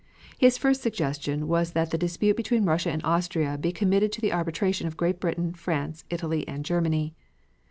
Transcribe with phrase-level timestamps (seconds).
[0.39, 4.33] His first suggestion was that the dispute between Russia and Austria be committed to the
[4.33, 7.13] arbitration of Great Britain, France, Italy and Germany.